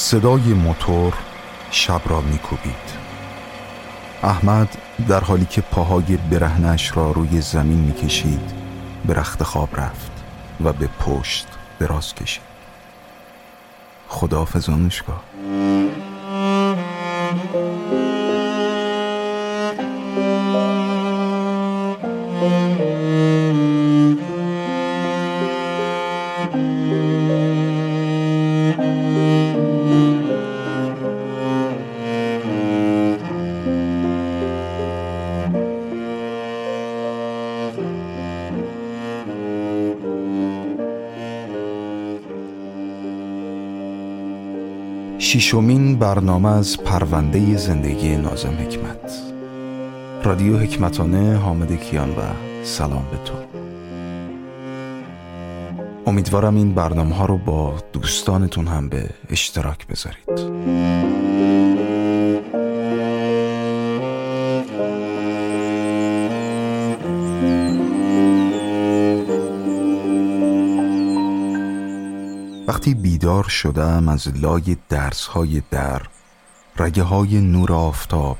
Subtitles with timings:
[0.00, 1.14] صدای موتور
[1.70, 3.00] شب را میکوبید.
[4.22, 4.78] احمد
[5.08, 8.52] در حالی که پاهای برهنش را روی زمین می‌کشید
[9.06, 10.12] به رخت خواب رفت
[10.64, 11.46] و به پشت
[11.78, 12.42] دراز کشید.
[14.08, 15.20] خداحافظ آنوشکا
[45.50, 49.12] شیشمین برنامه از پرونده زندگی نازم حکمت.
[50.24, 52.22] رادیو حکمتانه حامد کیان و
[52.64, 53.34] سلام به تو.
[56.06, 61.09] امیدوارم این برنامه ها رو با دوستانتون هم به اشتراک بذارید.
[73.50, 76.02] شدم از لای درس های در
[76.76, 78.38] رگه های نور آفتاب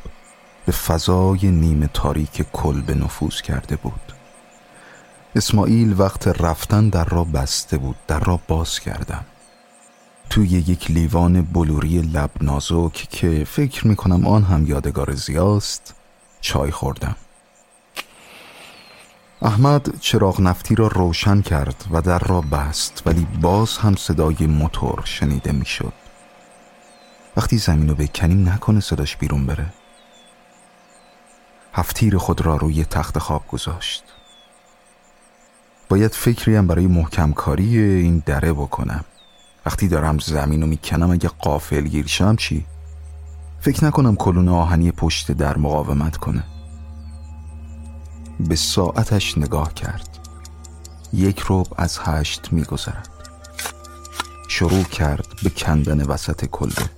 [0.66, 4.12] به فضای نیمه تاریک کلبه نفوذ کرده بود.
[5.36, 9.24] اسماعیل وقت رفتن در را بسته بود در را باز کردم.
[10.30, 15.94] توی یک لیوان بلوری لب نازک که فکر می‌کنم آن هم یادگار زیاست
[16.40, 17.16] چای خوردم.
[19.42, 25.02] احمد چراغ نفتی را روشن کرد و در را بست ولی باز هم صدای موتور
[25.04, 25.92] شنیده می‌شد.
[27.36, 29.66] وقتی زمین رو بکنیم نکنه صداش بیرون بره
[31.72, 34.04] هفتیر خود را روی تخت خواب گذاشت
[35.88, 39.04] باید فکری برای محکم کاری این دره بکنم
[39.66, 42.64] وقتی دارم زمین رو می‌کنم اگه قافل گیر شم چی؟
[43.60, 46.44] فکر نکنم کلون آهنی پشت در مقاومت کنه
[48.48, 50.18] به ساعتش نگاه کرد.
[51.12, 53.08] یک روب از هشت میگذرد.
[54.48, 56.90] شروع کرد به کندن وسط کلبه.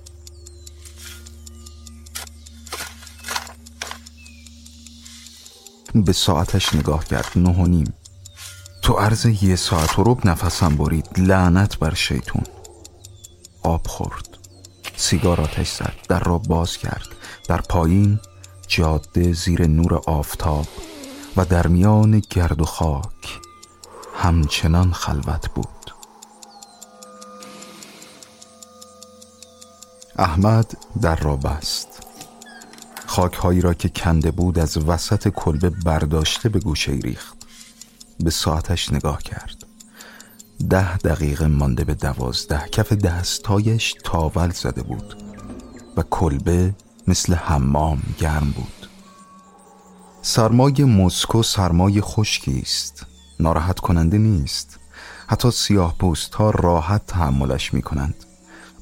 [5.95, 7.31] به ساعتش نگاه کرد.
[7.35, 7.93] نه و نیم.
[8.81, 11.07] تو عرض یه ساعت و رب نفسم برید.
[11.17, 12.43] لعنت بر شیطون.
[13.63, 14.37] آب خورد.
[14.95, 15.93] سیگار آتش زد.
[16.09, 17.07] در را باز کرد.
[17.47, 18.19] در پایین
[18.67, 20.67] جاده زیر نور آفتاب
[21.37, 23.39] و در میان گرد و خاک
[24.15, 25.93] همچنان خلوت بود.
[30.17, 31.87] احمد در را بست.
[33.05, 37.37] خاکهایی را که کنده بود از وسط کلبه برداشته به گوشه ریخت.
[38.19, 39.65] به ساعتش نگاه کرد.
[40.69, 42.67] ده دقیقه مانده به دوازده.
[42.71, 45.23] کف دستایش تاول زده بود
[45.97, 46.73] و کلبه
[47.07, 48.82] مثل حمام گرم بود.
[50.25, 53.05] سرمای مسکو سرمای خشکی است.
[53.39, 54.79] ناراحت کننده نیست.
[55.27, 55.95] حتی سیاه
[56.33, 58.15] ها راحت تحملش می کنند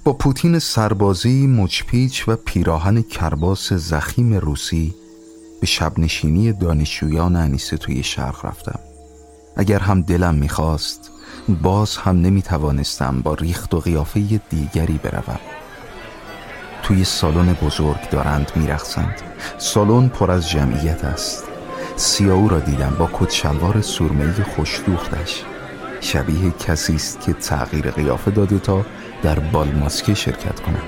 [0.04, 4.96] با پوتین سربازی مچپیچ و پیراهن کرباس زخیم روسی
[5.62, 8.80] به شبنشینی دانشجویان انیسه توی شرق رفتم.
[9.56, 11.12] اگر هم دلم می‌خواست
[11.64, 15.40] باز هم نمی توانستم با ریخت و قیافه دیگری بروم.
[16.92, 19.22] توی سالن بزرگ دارند میرخسند
[19.58, 21.44] سالن پر از جمعیت است.
[21.96, 25.44] سیاو را دیدم با کت شلوار سرمه‌ای خوشدوختش.
[26.02, 28.86] شبیه کسی است که تغییر قیافه داده تا
[29.24, 30.84] در بالماسکه شرکت کند.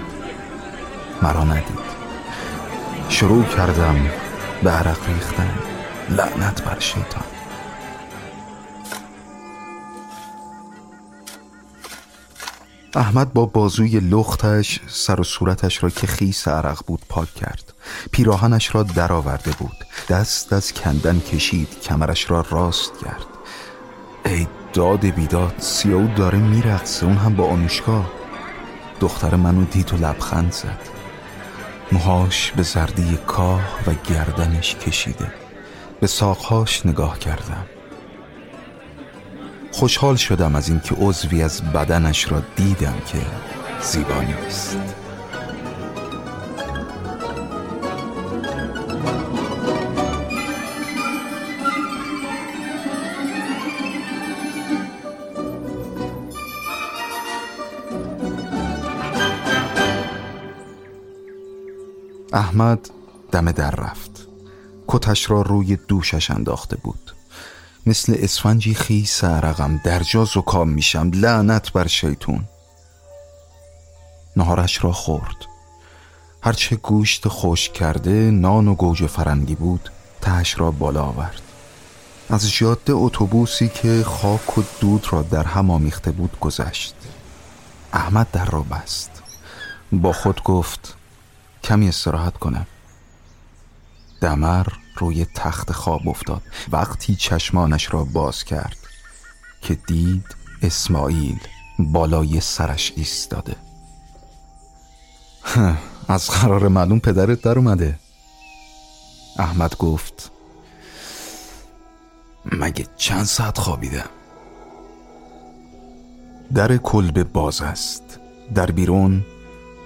[1.22, 1.80] مرا ندید.
[3.10, 3.96] شروع کردم
[4.64, 5.50] به عرق ریختن.
[6.10, 7.33] لعنت بر شیطان.
[12.96, 17.74] احمد با بازوی لختش سر و صورتش را که خیس عرق بود پاک کرد.
[18.12, 19.86] پیراهنش را درآورده بود.
[20.10, 23.26] دست از کندن کشید کمرش را راست کرد.
[24.26, 27.06] ای داد بیداد سیاو داره میرقصه.
[27.06, 28.06] اون هم با آنوشکا.
[29.00, 30.90] دختر منو دید و لبخند زد.
[31.92, 35.34] موهاش به زردی کاه و گردنش کشیده.
[36.00, 37.66] به ساقهاش نگاه کردم.
[39.74, 43.18] خوشحال شدم از اینکه عضوی از بدنش را دیدم که
[43.82, 44.78] زیبا نیست.
[62.34, 62.90] احمد
[63.32, 64.28] دم در رفت.
[64.88, 67.14] کتش را روی دوشش انداخته بود.
[67.86, 72.44] مثل اسفنجی خیس عرقم در جا زکام میشم لعنت بر شیطون.
[74.36, 75.36] نهارش را خورد.
[76.42, 79.90] هرچه گوشت خشک کرده نان و گوجه فرنگی بود
[80.22, 81.42] تهش را بالا آورد.
[82.30, 86.96] از جاده اتوبوسی که خاک و دود را در هم آمیخته بود گذشت.
[87.94, 89.12] احمد در را بست.
[89.92, 90.96] با خود گفت
[91.64, 92.68] کمی استراحت کنم.
[94.22, 96.42] دمر روی تخت خواب افتاد.
[96.72, 98.78] وقتی چشمانش را باز کرد
[99.62, 100.26] که دید
[100.62, 101.40] اسماعیل
[101.80, 103.56] بالای سرش ایستاده.
[106.08, 108.00] از قرار معلوم پدرت در اومده.
[109.40, 110.32] احمد گفت
[112.46, 114.10] مگه چند ساعت خوابیدم
[116.54, 118.20] در کلبه باز است.
[118.56, 119.26] در بیرون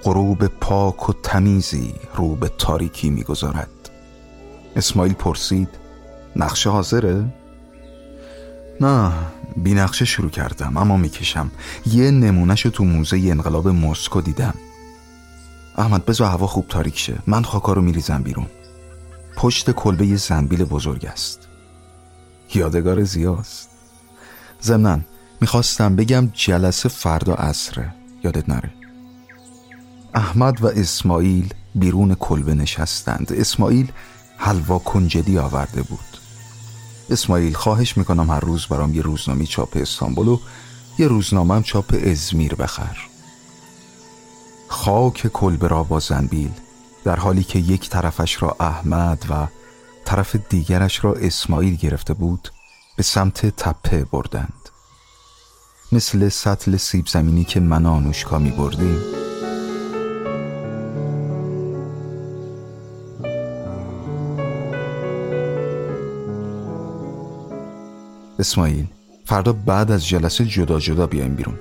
[0.04, 3.70] غروب پاک و تمیزی رو به تاریکی می‌گذارد.
[4.76, 5.70] اسماعیل پرسید
[6.36, 7.26] نقشه حاضره؟
[8.82, 9.12] نه
[9.56, 11.52] بی نقشه شروع کردم اما می‌کشم.
[11.86, 14.54] یه نمونهش تو موزه انقلاب مسکو دیدم.
[15.78, 17.18] احمد بذار هوا خوب تاریک شه.
[17.28, 18.48] من خاکا رو میریزم بیرون.
[19.36, 21.48] پشت کلبه یه زنبیل بزرگ است.
[22.56, 23.70] یادگار زیاست
[24.62, 25.06] زمنان
[25.42, 27.94] می‌خواستم بگم جلسه فردا عصره.
[28.24, 28.72] یادت نره.
[30.14, 33.34] احمد و اسماعیل بیرون کلبه نشستند.
[33.34, 33.92] اسماعیل
[34.38, 36.00] حلوا کنجدی آورده بود.
[37.10, 40.40] اسماعیل خواهش می‌کنم هر روز برام یه روزنامه چاپ استانبول و
[40.98, 42.98] یه روزنامه چاپ ازمیر بخر.
[44.68, 46.52] خاک کلبه را با زنبیل
[47.04, 49.48] در حالی که یک طرفش را احمد و
[50.06, 52.52] طرف دیگرش را اسماعیل گرفته بود
[52.98, 54.54] به سمت تپه بردند.
[55.92, 58.52] مثل سطل سیب زمینی که من آنوشکا می
[68.40, 68.86] اسماعیل
[69.26, 71.60] فردا بعد از جلسه جدا جدا بیایم بیرون.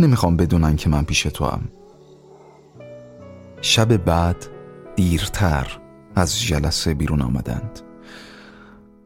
[0.00, 1.60] نمی‌خوام بدونن که من پیش تو هم.
[3.60, 4.46] شب بعد
[4.96, 5.78] دیرتر
[6.14, 7.80] از جلسه بیرون آمدند.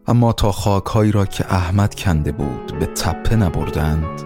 [0.06, 4.22] اما تا خاکهایی را که احمد کنده بود به تپه نبردند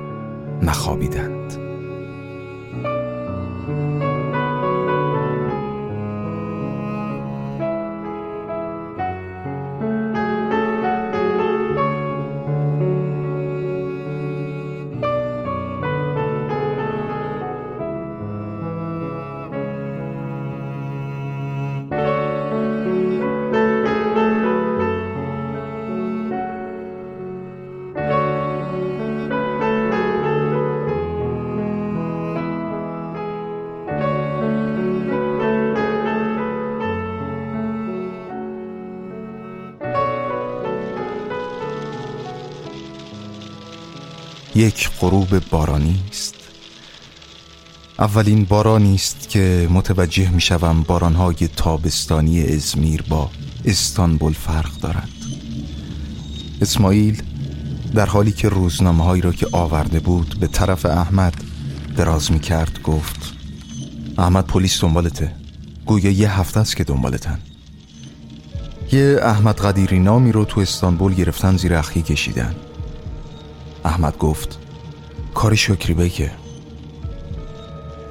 [0.62, 1.35] نخوابیدند.
[44.56, 46.34] یک غروب بارانی است.
[47.98, 53.30] اولین بارانی است که متوجه می شوم بارانهای تابستانی ازمیر با
[53.64, 55.08] استانبول فرق دارد.
[56.62, 57.22] اسماعیل
[57.94, 61.34] در حالی که روزنامه هایی را که آورده بود به طرف احمد
[61.96, 63.34] دراز می کرد گفت
[64.18, 65.32] احمد پلیس دنبالته.
[65.86, 67.38] گویا یه هفته است که دنبالتن.
[68.92, 72.54] یه احمد قدیری نامی رو تو استانبول گرفتن زیر اخی کشیدن.
[73.86, 74.58] احمد گفت
[75.34, 76.30] کاری شکری بگه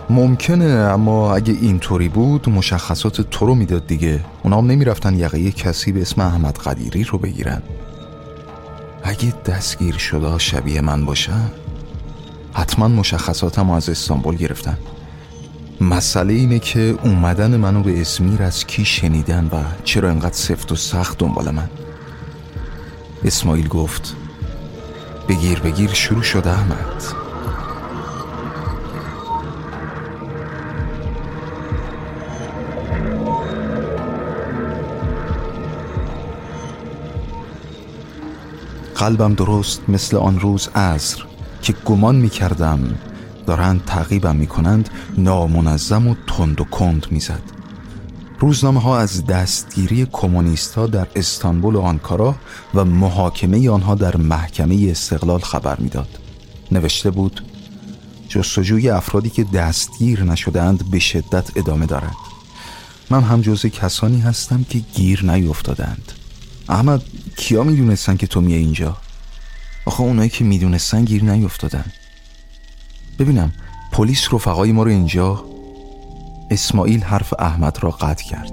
[0.09, 4.25] ممکنه اما اگه اینطوری بود مشخصات تو رو می‌داد دیگه.
[4.43, 7.61] اونا هم نمی‌رفتن یقه کسی به اسم احمد قدیری رو بگیرن.
[9.03, 11.51] اگه دستگیر شده شبیه من باشن
[12.53, 14.77] حتما مشخصاتم از استانبول گرفتن.
[15.81, 20.75] مسئله اینه که اومدن منو به اسمیر از کی شنیدن و چرا انقدر سفت و
[20.75, 21.69] سخت دنبال من؟
[23.25, 24.15] اسماعیل گفت
[25.27, 27.03] بگیر بگیر شروع شده احمد.
[38.95, 41.23] قلبم درست مثل آن روز عصر
[41.61, 42.79] که گمان می کردم
[43.47, 47.54] دارند تعقیبم می کنند نامنظم و تند و کند می زد
[48.39, 52.35] روزنامه ها از دستگیری کمونیست ها در استانبول و آنکارا
[52.73, 56.19] و محاکمه آنها در محکمه استقلال خبر می‌داد.
[56.71, 57.45] نوشته بود
[58.29, 62.15] جستجوی افرادی که دستگیر نشدند به شدت ادامه دارد.
[63.09, 66.11] من هم جز کسانی هستم که گیر نیفتادند
[66.69, 67.01] احمد
[67.37, 68.97] کیا می‌دونستن که تو میه اینجا؟
[69.85, 71.85] آخه اونایی که می‌دونستن گیر نیفتادن
[73.19, 73.53] ببینم
[73.91, 75.43] پلیس رفقای ما رو اینجا
[76.49, 78.51] اسماعیل حرف احمد را قطع کرد.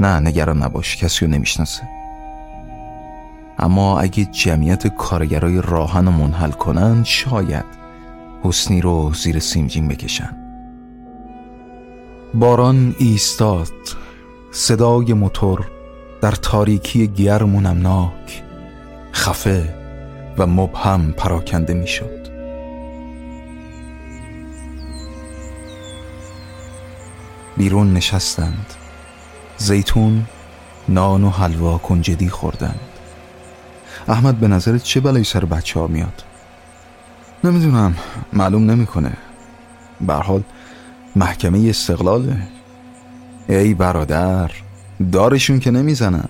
[0.00, 1.82] نه نگران نباش کسی رو نمی‌شناسه.
[3.58, 7.64] اما اگه جمعیت کارگرای راهن رو منحل کنن شاید
[8.42, 10.36] حسنی رو زیر سیمجین بکشن.
[12.34, 13.72] باران ایستاد.
[14.52, 15.66] صدای موتور
[16.20, 18.42] در تاریکی گرم و نمناک
[19.12, 19.74] خفه
[20.38, 22.39] و مبهم پراکنده می‌شد.
[27.60, 28.66] بیرون نشستند.
[29.56, 30.26] زیتون
[30.88, 32.80] نان و حلوا کنجدی خوردند.
[34.08, 36.24] احمد به نظرت چه بلایی سر بچه ها میاد؟
[37.44, 37.96] نمی‌دونم
[38.32, 39.12] معلوم نمی‌کنه.
[40.00, 40.42] به حال
[41.16, 42.42] محکمه استقلاله.
[43.48, 44.50] ای برادر
[45.12, 46.28] دارشون که نمی‌زنن.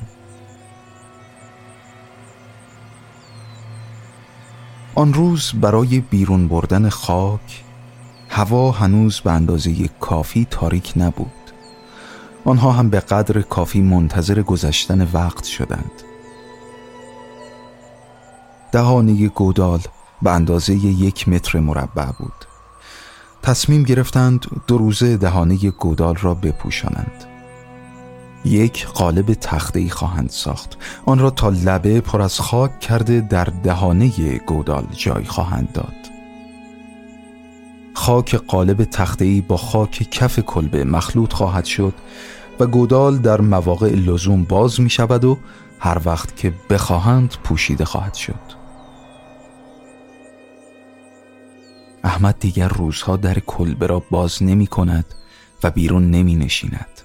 [4.94, 7.64] آن روز برای بیرون بردن خاک
[8.32, 11.30] هوا هنوز به اندازه کافی تاریک نبود.
[12.44, 15.90] آنها هم به قدر کافی منتظر گذشتن وقت شدند.
[18.72, 19.80] دهانه گودال
[20.22, 22.44] به اندازه یک متر مربع بود.
[23.42, 27.24] تصمیم گرفتند دو روزه دهانه گودال را بپوشانند.
[28.44, 30.76] یک قالب تخته خواهند ساخت.
[31.06, 36.19] آن را تا لبه پر از خاک کرده در دهانه گودال جای خواهند داد.
[37.94, 41.94] خاک قالب تخته با خاک کف کلبه مخلوط خواهد شد
[42.60, 45.38] و گودال در مواقع لزوم باز می شود و
[45.78, 48.60] هر وقت که بخواهند پوشیده خواهد شد.
[52.04, 55.04] احمد دیگر روزها در کلبه را باز نمی کند
[55.62, 57.00] و بیرون نمی نشیند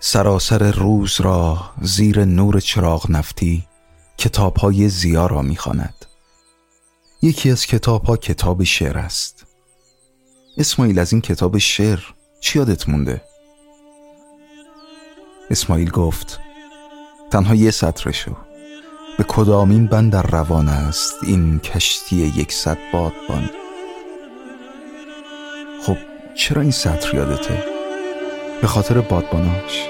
[0.00, 3.66] سراسر روز را زیر نور چراغ نفتی
[4.18, 5.94] کتاب های زیا را می خاند.
[7.22, 9.49] یکی از کتاب ها کتاب شعر است.
[10.60, 11.98] اسماعیل از این کتاب شعر
[12.40, 13.22] چی یادت مونده؟
[15.50, 16.40] اسماعیل گفت
[17.30, 18.36] تنها یه سطرشو
[19.18, 23.50] به کدامین بند در روان است این کشتی یکصد بادبان
[25.86, 25.96] خب
[26.34, 27.64] چرا این سطر یادته؟
[28.60, 29.88] به خاطر بادباناش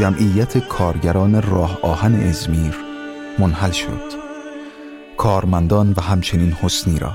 [0.00, 2.76] جمعیت کارگران راه آهن ازمیر
[3.38, 4.12] منحل شد.
[5.16, 7.12] کارمندان و همچنین حسنی را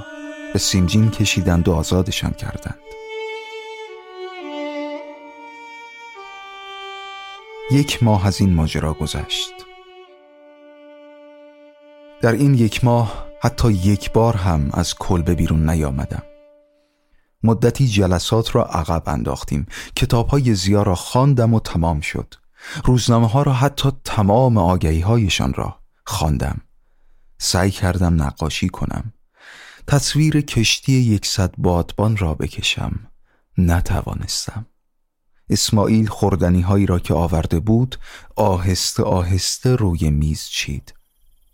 [0.54, 2.80] به سیمجین کشیدند و آزادشان کردند.
[7.72, 9.54] یک ماه از این ماجرا گذشت.
[12.22, 16.24] در این یک ماه حتی یک بار هم از کلبه بیرون نیامدم.
[17.44, 19.66] مدتی جلسات را عقب انداختیم.
[19.96, 22.45] کتاب های زیا را خواندم و تمام شد.
[22.86, 26.62] روزنامه ها را حتی تمام آگهی هایشان را خواندم.
[27.38, 29.14] سعی کردم نقاشی کنم.
[29.88, 33.00] تصویر کشتی یکصد بادبان را بکشم.
[33.58, 34.66] نتوانستم.
[35.50, 37.96] اسماعیل خوردنی هایی را که آورده بود
[38.36, 40.94] آهسته آهسته روی میز چید.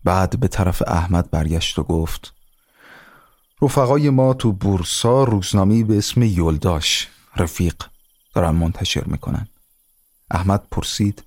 [0.03, 2.34] بعد به طرف احمد برگشت و گفت
[3.62, 7.75] رفقای ما تو بورسا روزنامه به اسم یلداش رفیق
[8.34, 9.48] دارن منتشر می‌کنن.
[10.31, 11.23] احمد پرسید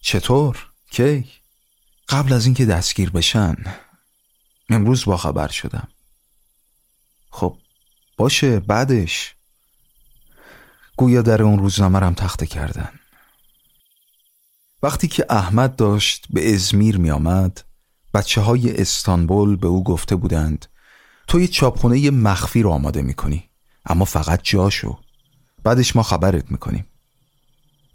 [0.00, 1.28] چطور؟ کی؟
[2.08, 3.56] قبل از اینکه دستگیر بشن.
[4.68, 5.88] امروز با خبر شدم.
[7.30, 7.56] خب
[8.16, 9.34] باشه بعدش.
[10.96, 12.90] گویا در اون روزنامه رم تخته کردن.
[14.82, 17.64] وقتی که احمد داشت به ازمیر می آمد
[18.14, 20.66] بچه های استانبول به او گفته بودند
[21.26, 23.50] تو یه چاپخونه مخفی رو آماده می کنی
[23.86, 24.98] اما فقط جاشو.
[25.62, 26.89] بعدش ما خبرت می‌کنیم.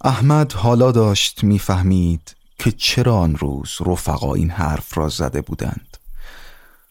[0.06, 5.98] احمد حالا داشت می‌فهمید که چرا آن روز رفقا این حرف را زده بودند.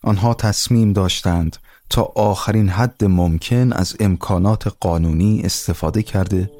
[0.02, 1.56] آنها تصمیم داشتند
[1.90, 6.50] تا آخرین حد ممکن از امکانات قانونی استفاده کرده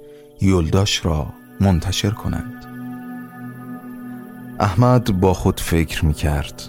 [0.41, 1.27] یلداش را
[1.61, 2.67] منتشر کنند.
[4.61, 6.63] احمد با خود فکر می کرد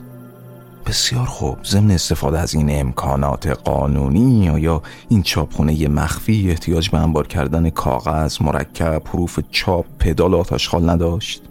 [0.86, 1.58] بسیار خوب.
[1.64, 8.42] ضمن استفاده از این امکانات قانونی یا این چاپخونه مخفی احتیاج به انبار کردن کاغذ
[8.42, 11.42] مرکب حروف چاپ پدال آتشخال نداشت.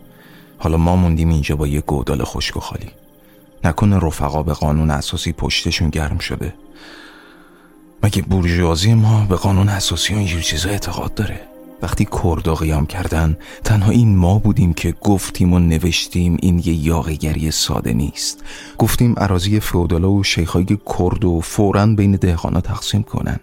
[0.59, 2.91] حالا ما موندیم اینجا با یه گودال خشک و خالی.
[3.65, 6.55] نکنه رفقا به قانون اساسی پشتشون گرم شده.
[8.03, 11.41] مگه بورژوازی ما به قانون اساسی و اینجور چیزا اعتقاد داره؟
[11.85, 17.51] وقتی کردا قیام کردن تنها این ما بودیم که گفتیم و نوشتیم این یه یاغیگری
[17.51, 18.45] ساده نیست.
[18.79, 23.41] گفتیم عراضی فودالا و شیخهای کرد و فورا بین دهقانا تقسیم کنن.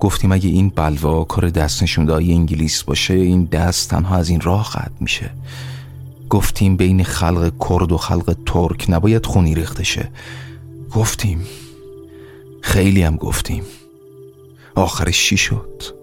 [0.00, 4.70] گفتیم اگه این بلوا کار دست نشونده انگلیس باشه این دست تنها از این راه
[4.70, 5.30] قطع میشه.
[6.30, 10.10] گفتیم بین خلق کرد و خلق ترک نباید خونی ریخته شه.
[10.94, 11.46] گفتیم.
[12.60, 13.62] خیلی هم گفتیم.
[14.74, 16.01] آخرش چی شد؟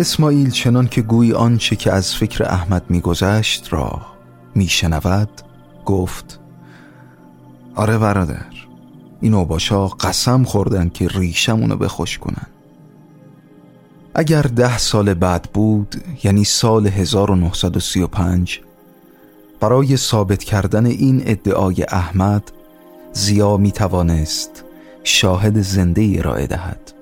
[0.00, 4.02] اسماعیل چنان که گوی آنچه که از فکر احمد میگذشت را
[4.54, 5.28] میشنود
[5.84, 6.40] گفت
[7.74, 8.46] آره برادر
[9.20, 12.46] این اوباشا قسم خوردن که ریشمونو بخوش کنن.
[14.14, 18.60] اگر ده سال بعد بود یعنی سال 1935
[19.60, 22.52] برای ثابت کردن این ادعای احمد
[23.12, 24.64] زیا می توانست
[25.04, 26.92] شاهد زنده ارائه دهد.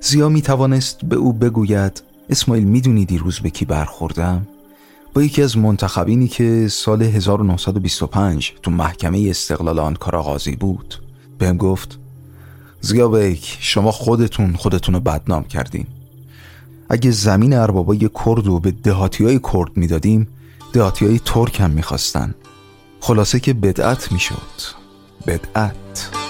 [0.00, 4.46] زیا می توانست به او بگوید اسماعیل می‌دونی دیروز به کی برخوردم؟
[5.14, 11.02] با یکی از منتخبینی که سال 1925 تو محکمه استقلال آنکارا قاضی بود.
[11.38, 11.98] بهم گفت
[12.80, 15.86] زیا بیک شما خودتون خودتون رو بدنام کردین.
[16.88, 20.28] اگه زمین اربابای کرد رو به دهاتی های کرد می‌دادیم
[20.72, 22.34] دهاتی های ترک هم می‌خواستن.
[23.00, 24.36] خلاصه که بدعت می‌شد.
[25.26, 26.25] بدعت.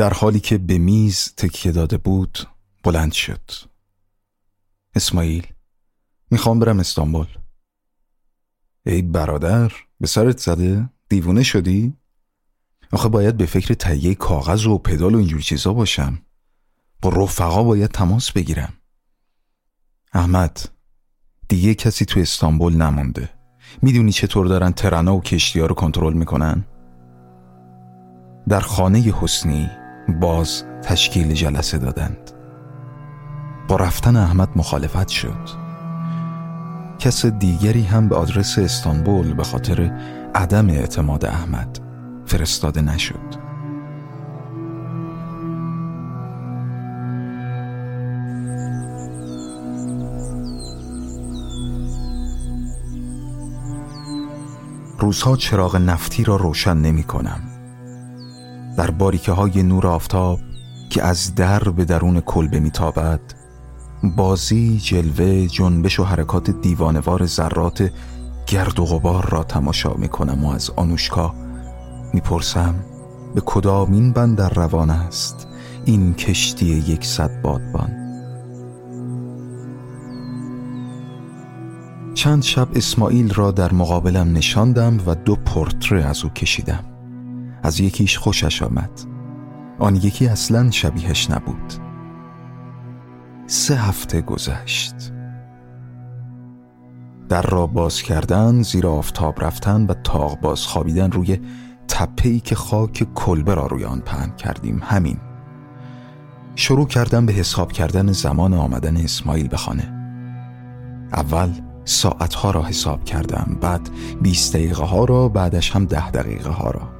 [0.00, 2.38] در حالی که به میز تکیه داده بود
[2.84, 3.50] بلند شد
[4.94, 5.46] اسماعیل
[6.30, 7.26] می‌خوام برم استانبول
[8.86, 11.94] ای برادر به سرت زده؟ دیوونه شدی؟
[12.92, 16.18] آخه باید به فکر تهیه کاغذ و پدال و اینجور چیزا باشم
[17.02, 18.72] با رفقا باید تماس بگیرم
[20.12, 20.68] احمد
[21.48, 23.30] دیگه کسی تو استانبول نمونده
[23.82, 26.64] می‌دونی چطور دارن ترنا و کشتی ها رو کنترل می‌کنن؟
[28.48, 29.79] در خانه حسنی
[30.12, 32.30] باز تشکیل جلسه دادند.
[33.68, 35.48] با رفتن احمد مخالفت شد.
[36.98, 39.90] کس دیگری هم به آدرس استانبول به خاطر
[40.34, 41.78] عدم اعتماد احمد
[42.26, 43.50] فرستاده نشد.
[54.98, 57.49] روزها چراغ نفتی را روشن نمی کنم.
[58.80, 60.40] در باریکه های نور آفتاب
[60.90, 63.20] که از در به درون کلبه میتابد
[64.02, 67.92] بازی جلوه جنبش و حرکات دیوانوار ذرات
[68.46, 71.34] گرد و غبار را تماشا می‌کنم و از آنوشکا
[72.14, 72.74] می‌پرسم
[73.34, 75.46] به کدامین بندر روان است؟
[75.84, 77.90] این کشتی یکصد بادبان.
[82.14, 86.89] چند شب اسماعیل را در مقابلم نشاندم و دو پورتره از او کشیدم.
[87.62, 88.90] از یکیش خوشش آمد.
[89.78, 91.72] آن یکی اصلا شبیهش نبود.
[93.46, 94.94] سه هفته گذشت.
[97.28, 101.40] در را باز کردن زیر آفتاب رفتن و تاق باز خوابیدن روی
[101.88, 104.80] تپهی که خاک کلبه را روی آن پهن کردیم.
[104.84, 105.18] همین.
[106.54, 110.00] شروع کردم به حساب کردن زمان آمدن اسماعیل به خانه.
[111.12, 111.50] اول
[111.84, 113.90] ساعتها را حساب کردم بعد
[114.22, 116.99] 20 دقیقه ها را بعدش هم ده دقیقه ها را.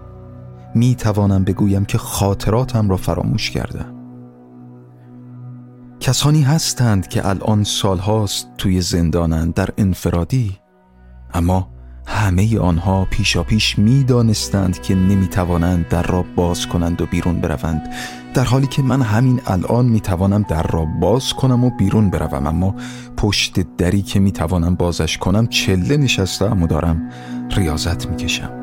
[0.75, 4.01] می توانم بگویم که خاطراتم را فراموش کردم.
[6.01, 10.59] کسانی هستند که الان سالهاست توی زندانند در انفرادی
[11.35, 11.69] اما
[12.07, 17.41] همه آنها پیشا پیش می دانستند که نمی توانند در را باز کنند و بیرون
[17.41, 17.95] بروند
[18.35, 22.47] در حالی که من همین الان می توانم در را باز کنم و بیرون بروم.
[22.47, 22.75] اما
[23.17, 27.11] پشت دری که می توانم بازش کنم چله نشسته و دارم
[27.51, 28.60] ریاضت می کشم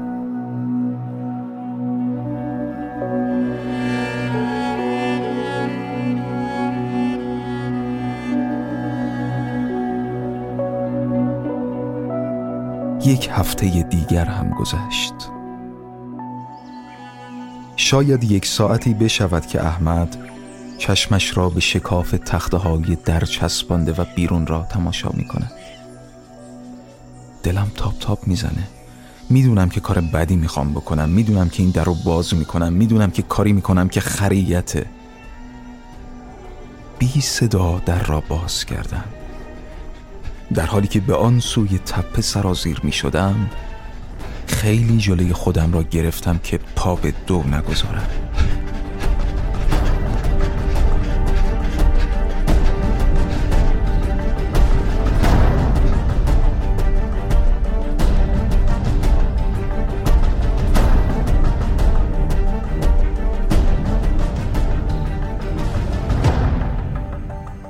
[13.07, 15.13] یک هفته دیگر هم گذشت.
[17.75, 20.17] شاید یک ساعتی بشود که احمد
[20.77, 25.51] چشمش را به شکاف تخته های در چسبانده و بیرون را تماشا می کند
[27.43, 28.67] دلم تاپ تاپ می‌زنه.
[29.29, 31.09] می‌دونم که کار بدی می‌خوام بکنم.
[31.09, 32.73] می‌دونم که این در رو باز می‌کنم.
[32.73, 34.85] می‌دونم که کاری می‌کنم که خریته.
[36.99, 39.03] بی صدا در را باز کردم
[40.53, 43.49] در حالی که به آن سوی تپه سرازیر می شدم
[44.47, 48.07] خیلی جلوی خودم را گرفتم که پا به دو نگذارم.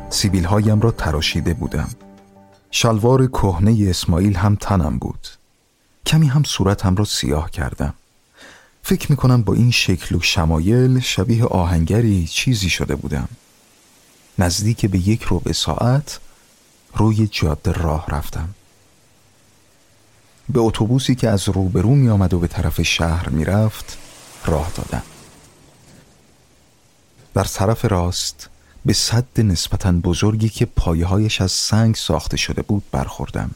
[0.10, 1.90] سیبیل هایم را تراشیده بودم.
[2.72, 5.28] شلوار کهنه اسماعیل هم تنم بود.
[6.06, 7.94] کمی هم صورتم را سیاه کردم.
[8.84, 13.28] فکر می‌کنم با این شکل و شمایل شبیه آهنگری چیزی شده بودم.
[14.40, 16.20] نزدیک به یک ربع ساعت
[16.96, 18.50] روی جاده راه رفتم.
[20.50, 23.98] به اتوبوسی که از روبرو می آمد و به طرف شهر می رفت
[24.46, 25.04] راه دادم.
[27.34, 28.50] در طرف راست
[28.88, 33.52] به صد نسبتا بزرگی که پایهایش از سنگ ساخته شده بود برخوردم.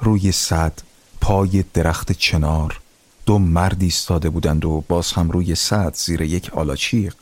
[0.00, 0.72] روی صد
[1.20, 2.80] پای درخت چنار
[3.26, 7.14] دو مرد ایستاده بودند و باز هم روی صد زیر یک آلاچیق.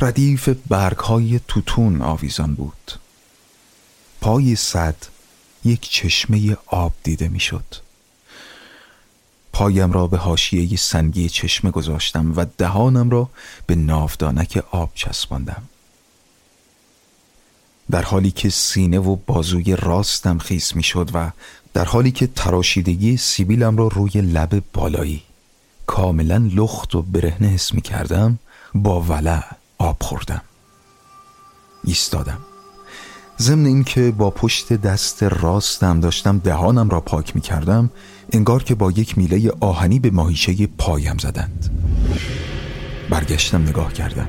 [0.00, 2.92] ردیف برگ های توتون آویزان بود.
[4.20, 4.96] پای صد
[5.64, 7.89] یک چشمه آب دیده می‌شد.
[9.60, 13.28] پایم را به حاشیه سنگی چشمه گذاشتم و دهانم را
[13.66, 15.62] به نافدانک آب چسباندم.
[17.90, 21.30] در حالی که سینه و بازوی راستم خیس می شد و
[21.74, 25.22] در حالی که تراشیدگی سیبیلم را روی لب بالایی
[25.86, 28.38] کاملا لخت و برهنه حس می کردم
[28.74, 29.42] با ولع
[29.78, 30.42] آب خوردم.
[31.84, 32.38] ایستادم.
[33.40, 37.90] ضمن اینکه با پشت دست راستم داشتم دهانم را پاک می کردم
[38.32, 41.70] انگار که با یک میله آهنی به ماهیچه پایم زدند.
[43.10, 44.28] برگشتم نگاه کردم.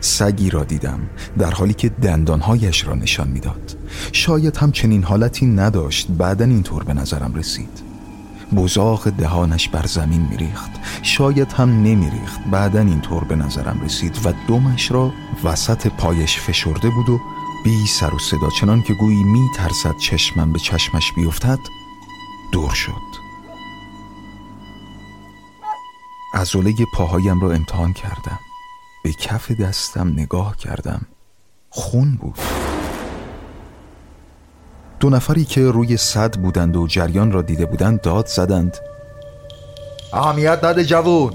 [0.00, 1.00] سگی را دیدم
[1.38, 3.76] در حالی که دندانهایش را نشان می‌داد.
[4.12, 7.82] شاید هم چنین حالتی نداشت بعدا اینطور به نظرم رسید.
[8.56, 10.70] بزاق دهانش بر زمین میریخت.
[11.02, 15.12] شاید هم نمیریخت بعدا اینطور به نظرم رسید و دمش را
[15.44, 17.20] وسط پایش فشرده بود و
[17.64, 21.58] بی سر و صدا چنان که گویی می ترسد چشمم به چشمش بیفتد
[22.52, 22.92] دور شد.
[26.34, 28.38] عضله پاهایم را امتحان کردم.
[29.04, 31.06] به کف دستم نگاه کردم.
[31.70, 32.38] خون بود.
[35.00, 38.76] دو نفری که روی صد بودند و جریان را دیده بودند داد زدند.
[40.12, 41.32] اهمیت نده جوون.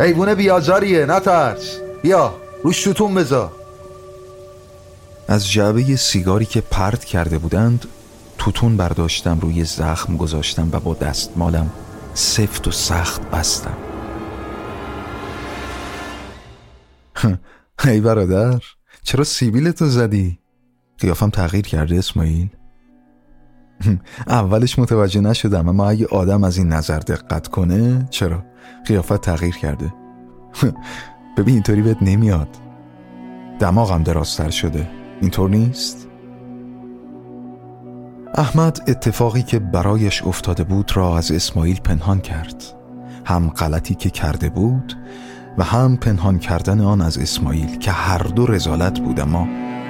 [0.00, 3.52] ایوونه بیازاریه نترس بیا روش ستون بذار.
[5.28, 7.86] از جعبه سیگاری که پرت کرده بودند
[8.40, 11.70] توتون برداشتم روی زخم گذاشتم و با دستمالم
[12.14, 13.76] سفت و سخت بستم.
[17.84, 18.62] ای برادر
[19.02, 20.38] چرا سیبیلتو زدی؟
[20.98, 22.48] قیافم تغییر کرده اسماعیل.
[24.26, 28.44] اولش متوجه نشدم اما اگه آدم از این نظر دقت کنه چرا؟
[28.86, 29.94] قیافت تغییر کرده.
[31.36, 32.48] ببین اینطوری بهت نمیاد.
[33.58, 34.90] دماغم درازتر شده.
[35.20, 36.09] اینطور نیست؟
[38.34, 42.64] احمد اتفاقی که برایش افتاده بود را از اسماعیل پنهان کرد.
[43.24, 44.96] هم غلطی که کرده بود
[45.58, 49.44] و هم پنهان کردن آن از اسماعیل که هر دو رزالت بود اما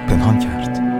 [0.07, 0.90] پنهان کرد.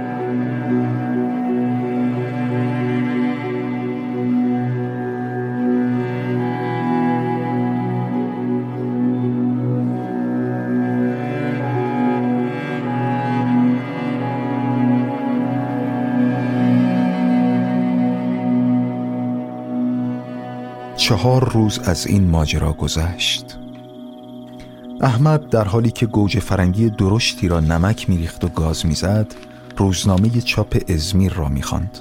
[21.01, 23.57] چهار روز از این ماجرا گذشت.
[25.01, 29.27] احمد در حالی که گوجه فرنگی درشتی را نمک میریخت و گاز می‌زد
[29.77, 31.97] روزنامه چاپ ازمیر را می‌خواند.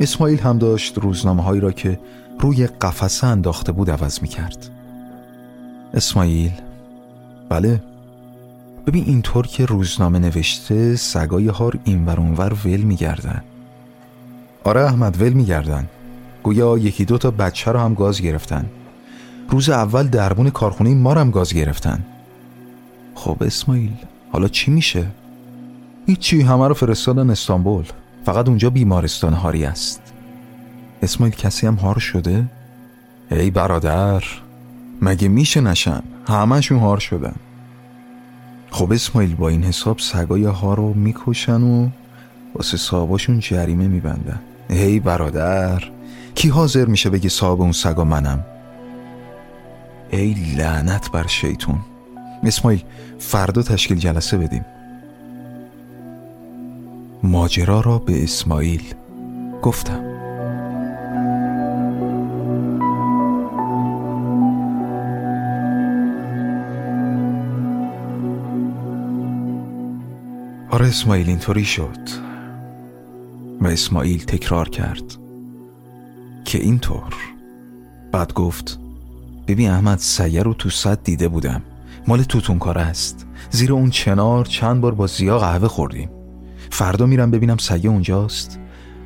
[0.00, 2.00] اسماعیل هم داشت روزنامه هایی را که
[2.38, 4.70] روی قفسه انداخته بود عوض می‌کرد.
[5.94, 6.52] اسماعیل
[7.48, 7.82] بله.
[8.86, 13.42] ببین اینطور که روزنامه نوشته سگای هار این اونور ول میگردن.
[14.64, 15.86] آره احمد ول میگردن.
[16.42, 18.66] گویا یکی دو تا بچه رو هم گاز گرفتن.
[19.48, 22.04] روز اول دربون کارخونه ما هم گاز گرفتن.
[23.14, 23.92] خب اسماعیل
[24.32, 25.06] حالا چی میشه؟
[26.06, 27.84] هیچی همه رو فرستادن استانبول.
[28.24, 30.02] فقط اونجا بیمارستان هاری است.
[31.02, 32.44] اسماعیل کسی هم هار شده؟
[33.30, 34.24] ای برادر
[35.02, 37.34] مگه میشه نشن؟ همشون هار شدن.
[38.70, 41.88] خب اسماعیل با این حساب سگای ها رو می‌کشن و
[42.54, 44.40] واسه صاحباشون جریمه میبندن.
[44.70, 45.82] ای برادر
[46.38, 48.44] کی حاضر میشه بگه صاحب اون سگا منم؟
[50.10, 51.78] ای لعنت بر شیطون.
[52.42, 52.82] اسماعیل
[53.18, 54.64] فردا تشکیل جلسه بدیم.
[57.22, 58.94] ماجرا را به اسماعیل
[59.62, 60.04] گفتم.
[70.70, 72.08] آره اسماعیل اینطوری شد.
[73.60, 75.27] و اسماعیل تکرار کرد.
[76.48, 77.14] که اینطور.
[78.12, 78.78] بعد گفت
[79.46, 81.62] ببین احمد سیه رو تو صد دیده بودم.
[82.06, 83.26] مال توتون کار است.
[83.50, 86.10] زیر اون چنار چند بار با زیا قهوه خوردیم.
[86.70, 88.58] فردا میرم ببینم سگه اونجاست.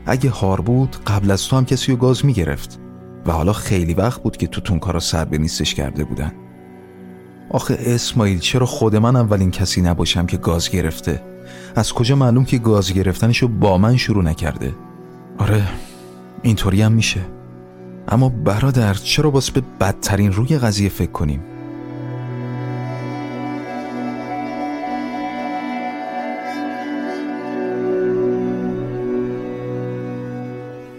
[0.06, 2.80] اگه هار بود قبل از تو هم کسی رو گاز می‌گرفت.
[3.26, 6.32] و حالا خیلی وقت بود که توتون کارا سر به نیستش کرده بودن.
[7.50, 11.22] آخه اسماعیل چرا خود من اولین کسی نباشم که گاز گرفته؟
[11.76, 14.74] از کجا معلوم که گاز گرفتنشو با من شروع نکرده؟
[15.38, 15.62] آره
[16.42, 17.20] اینطوری هم میشه.
[18.08, 21.42] اما برادر چرا باز به بدترین روی قضیه فکر کنیم؟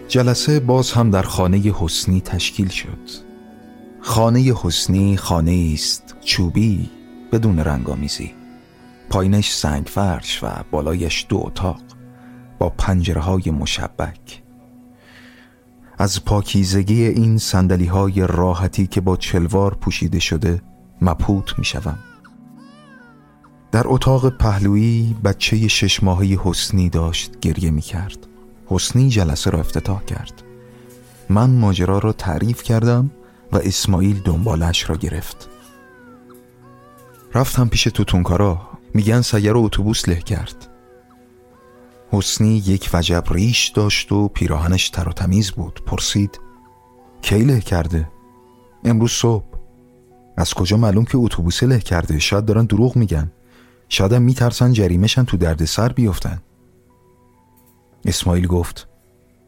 [0.08, 3.34] جلسه باز هم در خانه حسنی تشکیل شد.
[4.00, 6.90] خانه حسنی خانه است چوبی
[7.32, 8.32] بدون رنگامیزی
[9.10, 11.80] پایینش سنگ فرش و بالایش دو اتاق
[12.58, 14.43] با پنجره های مشبک.
[15.98, 20.62] از پاکیزگی این سندلی های راحتی که با چلوار پوشیده شده
[21.00, 21.98] مپوت می شدم.
[23.72, 28.26] در اتاق پهلویی بچه شش ماهی حسنی داشت گریه می کرد
[28.66, 30.42] حسنی جلسه را افتتاح کرد.
[31.28, 33.10] من ماجرا را تعریف کردم
[33.52, 35.48] و اسماعیل دنبالش را گرفت.
[37.34, 38.60] رفتم پیش توتونکارا.
[38.94, 40.73] میگن سیر اتوبوس له کرد.
[42.16, 45.82] حسنی یک وجب ریش داشت و پیراهنش تر و تمیز بود.
[45.86, 46.40] پرسید
[47.22, 48.08] کی له کرده؟
[48.84, 49.44] امروز صبح.
[50.36, 53.32] از کجا معلوم که اتوبوس له کرده؟ شاید دارن دروغ میگن.
[53.88, 56.42] شاید هم میترسن جریمشن تو درد سر بیفتن.
[58.04, 58.88] اسماعیل گفت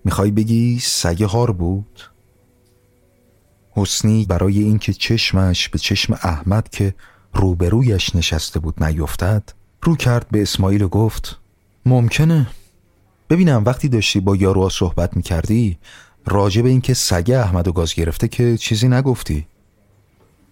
[0.04, 2.00] می‌خوای بگی سگ هار بود؟
[3.70, 6.94] حسنی برای اینکه چشمش به چشم احمد که
[7.34, 9.52] روبرویش نشسته بود نیفتد
[9.82, 11.40] رو کرد به اسماعیل و گفت
[11.86, 12.46] ممکنه.
[13.30, 15.78] ببینم وقتی داشتی با یاروها صحبت می‌کردی
[16.26, 19.46] راجع به اینکه سگ احمد و گاز گرفته که چیزی نگفتی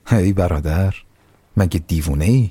[0.07, 0.95] هی برادر
[1.57, 2.51] مگه دیوونه ای؟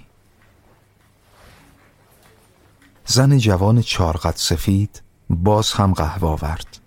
[3.05, 6.77] زن جوان چارقد سفید باز هم قهوه آورد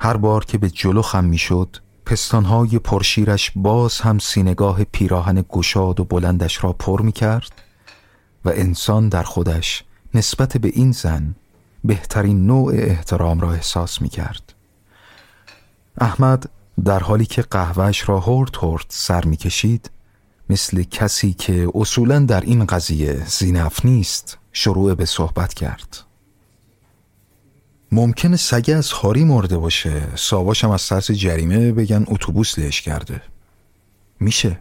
[0.00, 6.04] هر بار که به جلو خم می‌شد پستانهای پرشیرش باز هم سینگاه پیراهن گشاد و
[6.04, 7.52] بلندش را پر می کرد
[8.44, 9.84] و انسان در خودش
[10.14, 11.34] نسبت به این زن
[11.84, 14.52] بهترین نوع احترام را احساس می کرد
[15.98, 16.48] احمد
[16.84, 19.90] در حالی که قهوهش را هرد هرد سر می کشید
[20.50, 25.98] مثل کسی که اصولا در این قضیه زینف نیست شروع به صحبت کرد.
[27.92, 33.22] ممکنه سگه از هاری مرده باشه ساواش هم از ترس جریمه بگن اتوبوس لهش کرده.
[34.20, 34.58] میشه.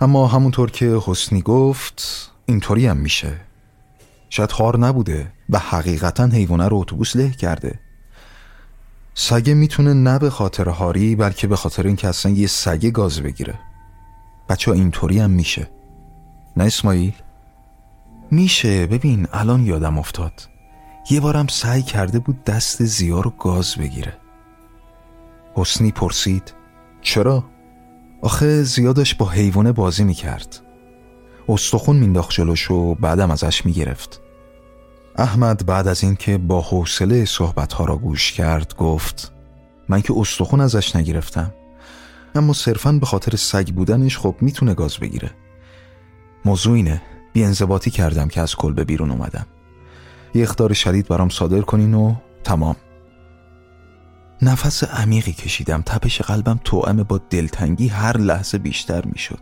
[0.00, 3.40] اما همونطور که حسنی گفت اینطوری هم میشه.
[4.30, 7.80] شاید هار نبوده و حقیقتا حیوانه رو اتوبوس له کرده.
[9.14, 13.58] سگه می‌تونه نه به خاطر هاری بلکه به خاطر اینکه اصلا یه سگه گاز بگیره.
[14.48, 15.70] بچه اینطوری هم میشه.
[16.56, 17.14] نه اسماعیل؟
[18.30, 18.86] میشه.
[18.86, 20.48] ببین الان یادم افتاد.
[21.10, 24.16] یه بارم سعی کرده بود دست زیا رو گاز بگیره.
[25.54, 26.54] حسنی پرسید
[27.02, 27.44] چرا؟
[28.22, 30.60] آخه زیادش با حیوانه بازی می‌کرد.
[31.52, 34.20] استخون مینداخت جلوش و بعدم ازش می‌گرفت.
[35.16, 39.32] احمد بعد از اینکه با حوصله صحبتها را گوش کرد گفت
[39.88, 41.54] من که استخون ازش نگرفتم
[42.34, 45.30] اما صرفا به خاطر سگ بودنش خب می‌تونه گاز بگیره.
[46.44, 47.02] موضوع اینه
[47.90, 49.46] کردم که از کلبه بیرون اومدم.
[50.34, 52.76] یه اختار شدید برام صادر کنین و تمام.
[54.42, 59.40] نفس عمیقی کشیدم تپش قلبم توأم با دلتنگی هر لحظه بیشتر می‌شد.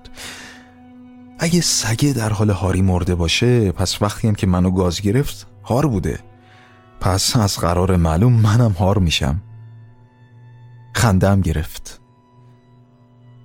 [1.39, 5.87] اگه سگه در حال هاری مرده باشه پس وقتی هم که منو گاز گرفت هار
[5.87, 6.19] بوده.
[7.01, 9.43] پس از قرار معلوم منم هار میشم.
[10.95, 12.01] خندم گرفت.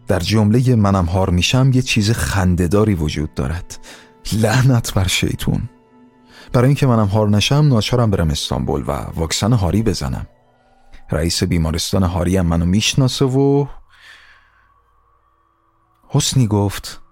[0.08, 3.80] در جمله منم هار میشم یه چیز خندهداری وجود دارد.
[4.34, 5.70] لعنت بر شیطون.
[6.54, 10.28] برای اینکه منم هار نشم ناچارم برم استانبول و واکسن هاری بزنم.
[11.12, 13.66] رئیس بیمارستان هاری هم منو می‌شناسه و
[16.08, 17.03] حسنی گفت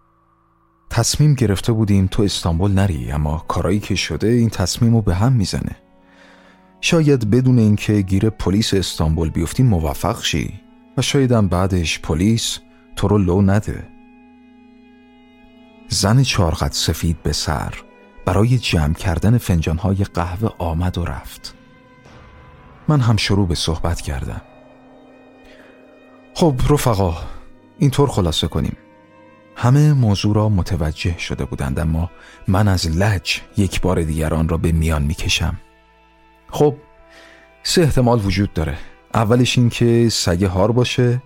[0.92, 5.34] تصمیم گرفته بودیم تو استانبول نری اما کارایی که شده این تصمیم رو به هم
[5.34, 5.76] می‌زنه.
[6.82, 10.60] شاید بدون اینکه گیر پلیس استانبول بیفتی موفق شی
[10.98, 12.60] و شایدم بعدش پلیس
[12.96, 13.88] تو رو لو نده.
[15.88, 17.74] زن چارقد سفید به سر
[18.26, 21.56] برای جمع کردن فنجانهای قهوه آمد و رفت.
[22.88, 24.42] من هم شروع به صحبت کردم.
[26.34, 27.18] خب رفقا
[27.80, 28.78] اینطور خلاصه کنیم.
[29.62, 32.12] همه موضوع را متوجه شده بودند اما
[32.48, 35.60] من از لج یک بار دیگر آن را به میان می‌کشم.
[36.50, 36.76] خب
[37.64, 38.78] سه احتمال وجود داره.
[39.14, 41.22] اولش این که سگه هار باشه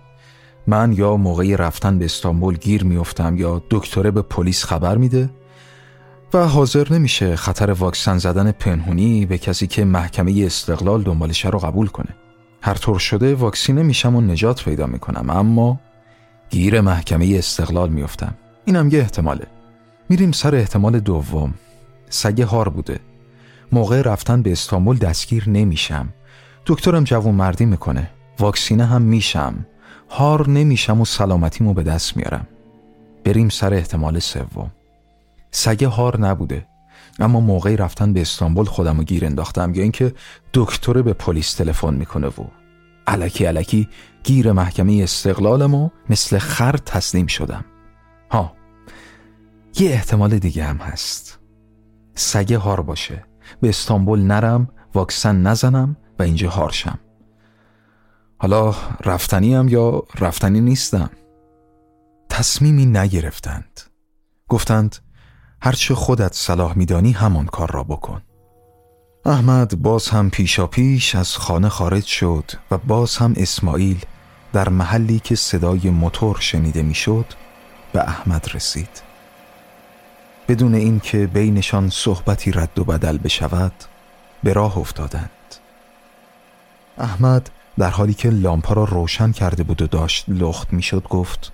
[0.66, 5.30] من یا موقعی رفتن به استانبول گیر میافتم یا دکتره به پلیس خبر میده
[6.34, 11.86] و حاضر نمیشه خطر واکسن زدن پنهونی به کسی که محکمه استقلال دنبالش رو قبول
[11.86, 12.16] کنه.
[12.62, 15.80] هر طور شده واکسینه میشم و نجات پیدا می‌کنم اما
[16.50, 19.46] گیر محکمه استقلال میفتم اینم یه احتماله.
[20.08, 21.54] میریم سر احتمال دوم.
[22.10, 23.00] سگه هار بوده.
[23.72, 26.08] موقع رفتن به استانبول دستگیر نمیشم.
[26.66, 28.10] دکترم جوون مردی می‌کنه.
[28.38, 29.66] واکسینه هم میشم.
[30.10, 32.46] هار نمیشم و سلامتیمو به دست میارم.
[33.24, 34.70] بریم سر احتمال سوم.
[35.50, 36.66] سگه هار نبوده.
[37.18, 40.14] اما موقعی رفتن به استانبول خودم گیر انداختم یا اینکه
[40.54, 42.44] دکتر به پلیس تلفن می‌کنه و
[43.06, 43.88] علکی علکی
[44.24, 47.64] گیر محکمه استقلالم و مثل خر تسلیم شدم.
[48.30, 48.56] ها
[49.78, 51.38] یه احتمال دیگه هم هست.
[52.14, 53.24] سگه هار باشه.
[53.60, 56.98] به استانبول نرم واکسن نزنم و اینجا هارشم
[58.38, 61.10] حالا رفتنیم یا رفتنی نیستم؟
[62.28, 63.80] تصمیمی نگرفتند.
[64.48, 64.96] گفتند
[65.62, 68.22] هرچه خودت صلاح میدانی همان کار را بکن.
[69.28, 74.04] احمد باز هم پیشا پیش از خانه خارج شد و باز هم اسماعیل
[74.52, 77.26] در محلی که صدای موتور شنیده می‌شد
[77.92, 79.02] به احمد رسید.
[80.48, 83.72] بدون اینکه بینشان صحبتی رد و بدل بشود
[84.42, 85.30] به راه افتادند.
[86.98, 91.52] احمد در حالی که لامپا را روشن کرده بود و داشت لخت می‌شد گفت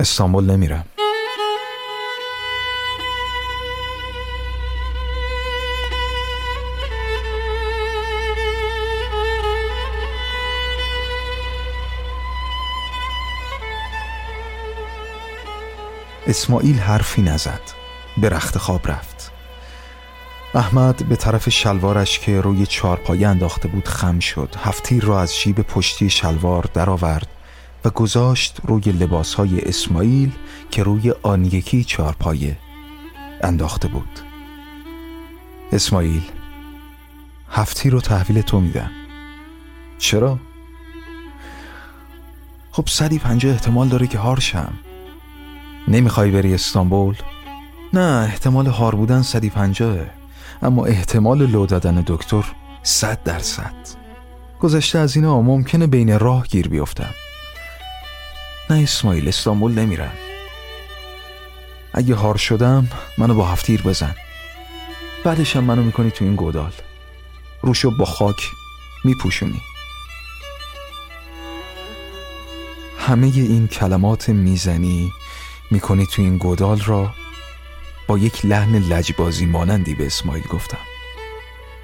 [0.00, 0.84] استانبول نمیرم.
[16.26, 17.60] اسماعیل حرفی نزد.
[18.18, 19.32] به رخت خواب رفت.
[20.54, 24.54] احمد به طرف شلوارش که روی چارپایه انداخته بود خم شد.
[24.58, 27.26] هفتیر را از شیب پشتی شلوار درآورد
[27.84, 30.32] و گذاشت روی لباسهای اسماعیل
[30.70, 32.56] که روی آن یکی چارپایه
[33.40, 34.20] انداخته بود.
[35.72, 36.22] اسماعیل
[37.50, 38.90] هفتیر رو تحویل تو میدم.
[39.98, 40.38] چرا؟
[42.72, 44.72] خب صدی پنجه احتمال داره که هارشم.
[45.88, 47.16] نمی‌خوای بری استانبول؟
[47.92, 50.10] نه احتمال هار بودن صدی پنجاهه
[50.62, 52.44] اما احتمال لو دادن دکتر
[52.82, 53.74] صد درصد.
[54.60, 57.14] گذشته از اینا ممکنه بین راه گیر بیفتم.
[58.70, 60.12] نه اسماعیل استانبول نمیرم
[61.94, 64.14] اگه هار شدم منو با هفتیر بزن.
[65.24, 66.72] بعدشم منو می‌کنی تو این گودال.
[67.62, 68.50] روشو با خاک
[69.04, 69.60] میپوشونی.
[72.98, 75.12] همه این کلمات می‌زنی؟
[75.70, 77.14] می‌کنی تو این گودال را
[78.06, 80.78] با یک لحن لجبازی مانندی به اسماعیل گفتم.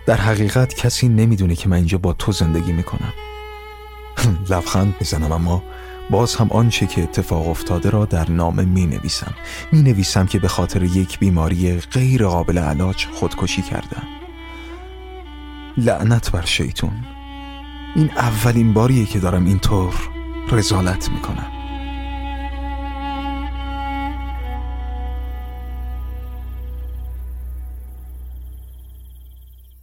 [0.06, 3.12] در حقیقت کسی نمی‌دونه که من اینجا با تو زندگی می‌کنم.
[4.50, 5.62] لبخند می‌زنم اما
[6.10, 9.34] باز هم آنچه که اتفاق افتاده را در نامه می نویسم
[9.72, 14.02] می نویسم که به خاطر یک بیماری غیر قابل علاج خودکشی کردم.
[15.76, 17.04] لعنت بر شیطون.
[17.96, 19.94] این اولین باریه که دارم اینطور
[20.52, 21.59] رزالت می‌کنم.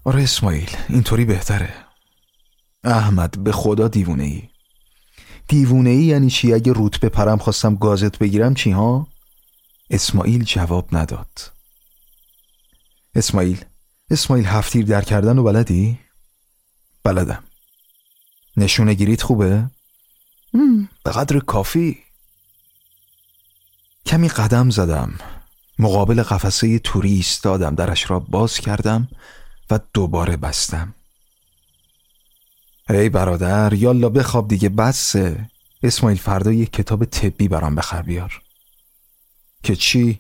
[0.08, 1.74] آره اسماعیل اینطوری بهتره.
[2.84, 4.44] احمد به خدا دیوونه ای
[5.48, 9.08] دیوونه ای یعنی چی؟ اگه روت پرم خواستم گازت بگیرم چی ها؟
[9.90, 11.52] اسماعیل جواب نداد.
[13.16, 13.66] اسماعیل
[14.10, 16.00] اسماعیل هفتیر در کردن و بلدی؟
[17.04, 17.44] بلدم.
[18.58, 19.70] نشونه گیریت خوبه؟
[21.04, 21.98] به قدر کافی.
[24.06, 25.14] کمی قدم زدم.
[25.80, 29.08] مقابل قفسه توری ایستادم درش را باز کردم.
[29.72, 30.94] و دوباره بستم.
[32.90, 35.50] ای برادر یالا بخواب دیگه بسه.
[35.84, 38.42] اسماعیل فردا یک کتاب طبی برام بخر بیار.
[39.64, 40.20] که چی؟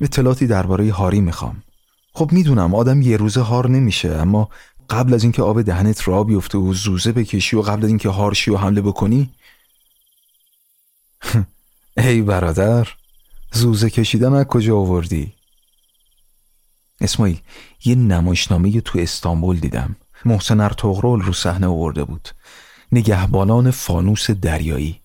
[0.00, 1.62] اطلاعاتی درباره هاری می‌خوام.
[2.12, 4.48] خب می‌دونم آدم یه روزه هار نمیشه اما
[4.90, 8.50] قبل از اینکه آب دهنت را بیفته و زوزه بکشی و قبل از اینکه هارشی
[8.50, 9.30] و حمله بکنی؟
[11.96, 12.88] ای برادر
[13.52, 15.35] زوزه کشیدن از کجا آوردی؟
[17.00, 17.40] اسماعیل
[17.84, 19.96] یه نمایشنامه تو استانبول دیدم.
[20.24, 22.28] محسن ارتغرل رو صحنه آورده بود.
[22.92, 25.00] نگهبانان فانوس دریایی.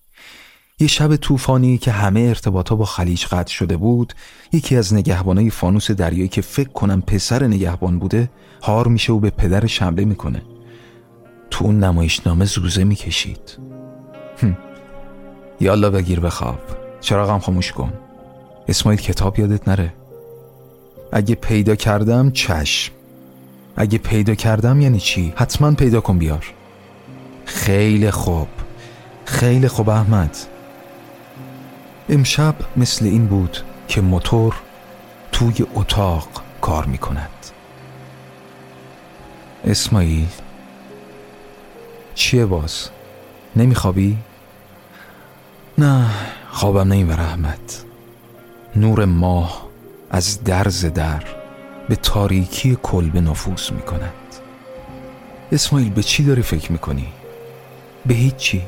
[0.80, 4.12] یه شب طوفانی که همه ارتباطا با خلیج قطع شده بود
[4.52, 8.30] یکی از نگهبانای فانوس دریایی که فکر کنم پسر نگهبان بوده
[8.62, 10.42] هار میشه و به پدرش حمله می‌کنه.
[11.50, 13.58] تو اون نمایشنامه زوزه می‌کشید.
[15.60, 16.60] یالا بگیر بخواب
[17.00, 17.92] چراغم خاموش کن.
[18.68, 19.94] اسماعیل کتاب یادت نره.
[21.12, 22.92] اگه پیدا کردم چشم.
[23.76, 26.52] اگه پیدا کردم یعنی چی؟ حتما پیدا کن بیار.
[27.44, 28.48] خیلی خوب.
[29.24, 30.36] خیلی خوب احمد.
[32.08, 33.58] امشب مثل این بود
[33.88, 34.54] که موتور
[35.32, 36.28] توی اتاق
[36.60, 37.46] کار می کند
[39.64, 40.28] اسماعیل.
[42.14, 42.88] چیه باز؟
[43.56, 44.18] نمیخوابی؟
[45.78, 46.06] نه
[46.50, 47.72] خوابم نمی‌بره احمد.
[48.76, 49.61] نور ماه
[50.12, 51.22] از درز در
[51.88, 54.12] به تاریکی کلبه نفوذ می کند
[55.52, 57.08] اسماعیل به چی داری فکر می‌کنی؟
[58.06, 58.62] به هیچی.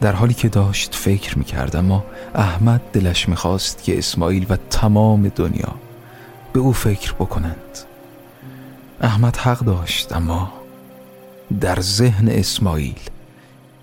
[0.00, 2.04] در حالی که داشت فکر می‌کرد اما
[2.34, 5.74] احمد دلش می‌خواست که اسماعیل و تمام دنیا
[6.52, 7.78] به او فکر بکنند.
[9.00, 10.52] احمد حق داشت اما
[11.60, 13.00] در ذهن اسماعیل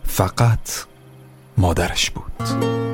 [0.03, 0.85] فقط
[1.57, 2.92] مادرش بود.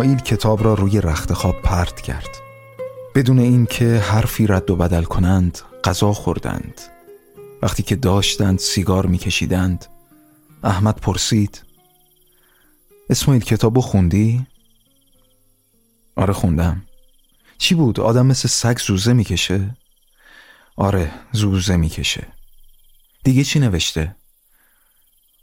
[0.00, 2.28] اسماعیل کتاب را روی رخت خواب پرت کرد.
[3.14, 6.80] بدون اینکه حرفی رد و بدل کنند غذا خوردند.
[7.62, 9.86] وقتی که داشتند سیگار میکشیدند.
[10.64, 11.62] احمد پرسید
[13.10, 14.46] اسماعیل کتابو خوندی؟
[16.16, 16.82] آره خوندم.
[17.58, 19.76] چی بود؟ آدم مثل سگ زوزه می‌کشه؟
[20.76, 22.26] آره زوزه می‌کشه.
[23.24, 24.16] دیگه چی نوشته؟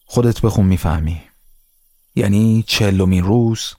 [0.06, 1.22] خودت بخون می‌فهمی.
[2.16, 3.74] یعنی چلومین روز؟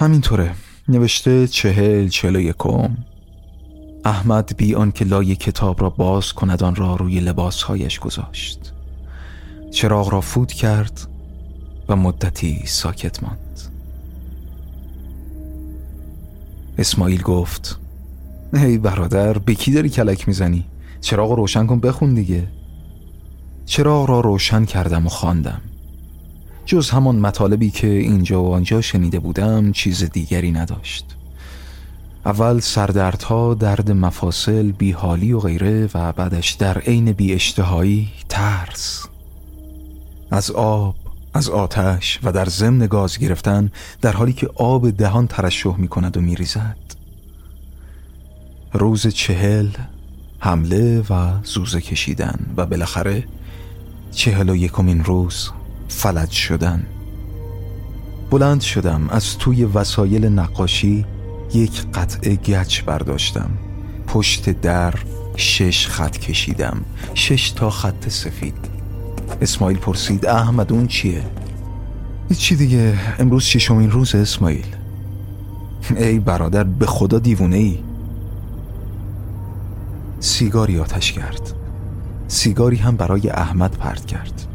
[0.00, 0.54] همینطوره.
[0.88, 2.96] نوشته چهل چهل یکم.
[4.04, 8.72] احمد بی آنکه لای کتاب را باز کند آن را روی لباسهایش گذاشت.
[9.70, 11.00] چراغ را فوت کرد
[11.88, 13.60] و مدتی ساکت ماند.
[16.78, 17.78] اسماعیل گفت
[18.54, 20.64] هی برادر به کی داری کلک می‌زنی؟
[21.00, 22.48] چراغ روشن کن بخون دیگه.
[23.66, 25.60] چراغ را روشن کردم و خواندم.
[26.68, 31.04] جز همان مطالبی که اینجا و آنجا شنیده بودم چیز دیگری نداشت.
[32.26, 39.06] اول سردردها درد مفاصل بیحالی و غیره و بعدش در عین بی اشتهایی ترس.
[40.30, 40.94] از آب
[41.34, 46.16] از آتش و در ضمن گاز گرفتن در حالی که آب دهان ترشح می کند
[46.16, 46.76] و می ریزد
[48.72, 49.68] روز چهل
[50.38, 53.24] حمله و زوزه کشیدن و بالاخره
[54.12, 55.50] چهل و یکمین روز
[55.88, 56.86] فلج شدن.
[58.30, 61.06] بلند شدم از توی وسایل نقاشی
[61.54, 63.50] یک قطعه گچ برداشتم.
[64.06, 64.94] پشت در
[65.36, 66.80] شش خط کشیدم.
[67.14, 68.54] شش تا خط سفید.
[69.42, 71.24] اسماعیل پرسید احمد اون چیه؟
[72.38, 74.66] چی دیگه امروز ششمین روز اسماعیل.
[75.96, 77.78] ای برادر به خدا دیوونه ای
[80.20, 81.52] سیگاری آتش کرد.
[82.28, 84.47] سیگاری هم برای احمد پرت کرد.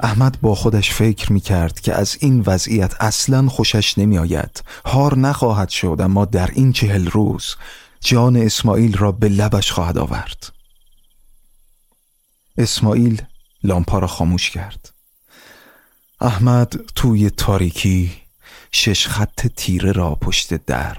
[0.00, 5.18] احمد با خودش فکر می کرد که از این وضعیت اصلا خوشش نمی آید هار
[5.18, 7.56] نخواهد شد اما در این چهل روز
[8.00, 10.52] جان اسماعیل را به لبش خواهد آورد.
[12.58, 13.22] اسماعیل
[13.64, 14.92] لامپا را خاموش کرد.
[16.20, 18.12] احمد توی تاریکی
[18.72, 20.96] شش خط تیره را پشت در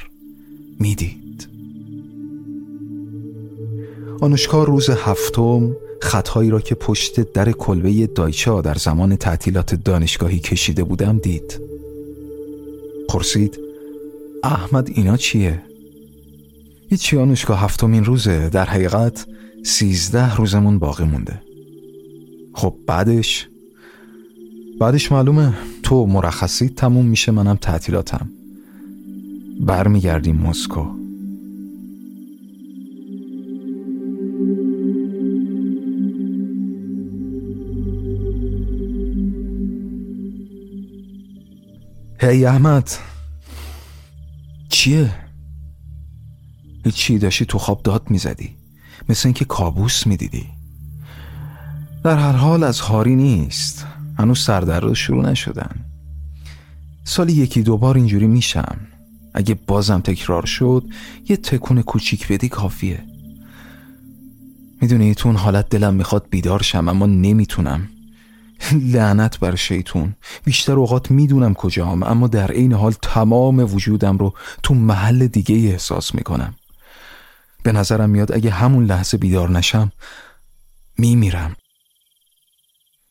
[0.80, 1.50] می‌دید.
[4.22, 10.84] آنوشکا روز هفتم خطهایی را که پشت در کلبه دایچا در زمان تعطیلات دانشگاهی کشیده
[10.84, 11.62] بودم دید.
[13.10, 13.60] پرسید
[14.43, 15.64] احمد اینا چیه؟
[16.89, 18.50] هیچی آنوشکا هفتمین روزه.
[18.50, 19.28] در حقیقت
[19.64, 21.41] سیزده روزمون باقی مونده.
[22.54, 23.48] خب بعدش؟
[24.80, 25.54] بعدش معلومه.
[25.84, 28.30] تو مرخصی تموم میشه منم تعطیلاتم.
[29.60, 31.07] برمیگردیم مسکو.
[42.30, 42.91] هی احمد.
[44.69, 45.15] چیه؟
[46.93, 48.55] چی داشتی تو خواب داد می‌زدی.
[49.09, 50.45] مثل اینکه کابوس می‌دیدی.
[52.03, 53.86] در هر حال از هاری نیست.
[54.17, 55.86] هنوز سردر شروع نشدن.
[57.03, 58.78] سالی یکی دوبار اینجوری میشم.
[59.34, 60.84] اگه بازم تکرار شد
[61.30, 63.03] یه تکون کوچیک بدی کافیه.
[64.82, 67.89] می‌دونی تو اون حالت دلم می‌خواد بیدار شم اما نمی‌تونم.
[68.93, 70.16] لعنت بر شیطون.
[70.43, 74.34] بیشتر اوقات می‌دونم کجام اما در عین حال تمام وجودم رو
[74.64, 76.55] تو محل دیگه احساس می‌کنم.
[77.64, 79.91] به نظرم میاد اگه همون لحظه بیدار نشم
[80.97, 81.55] میمیرم.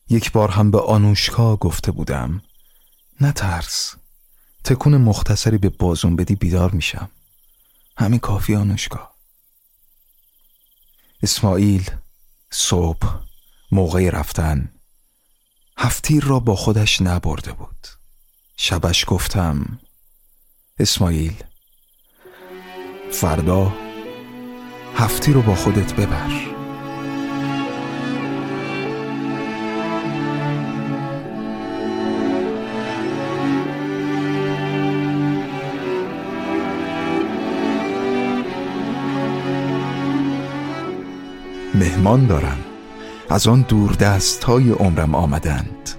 [0.09, 2.41] یک بار هم به آنوشکا گفته بودم
[3.21, 3.95] نترس
[4.63, 7.09] تکون مختصری به بازون بدی بیدار میشم.
[7.97, 9.09] همین کافی آنوشکا.
[11.23, 11.91] اسماعیل
[12.51, 13.19] صبح
[13.71, 14.76] موقع رفتن.
[15.79, 17.87] هفتیر را با خودش نبرده بود.
[18.57, 19.79] شبش گفتم
[20.79, 21.33] اسماعیل
[23.11, 23.73] فردا
[24.95, 26.57] هفتی رو با خودت ببر.
[41.75, 42.66] مهمان دارم.
[43.29, 43.65] از آن
[43.99, 45.89] دست های عمرم آمدند.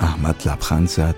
[0.00, 1.16] احمد لبخند زد.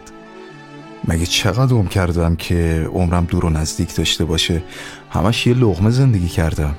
[1.09, 4.63] مگه چقدر عمر کردم که عمرم دور و نزدیک داشته باشه؟
[5.11, 6.75] همش یه لغمه زندگی کردم.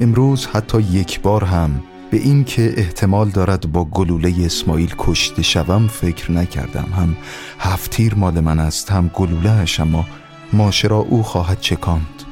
[0.00, 5.88] امروز حتی یک بار هم به این که احتمال دارد با گلوله اسماعیل کشته شوم
[5.88, 6.88] فکر نکردم.
[6.96, 7.16] هم
[7.58, 10.06] هفتیر مال من است هم گلولهش اما
[10.52, 12.22] ماشرا او خواهد چکاند.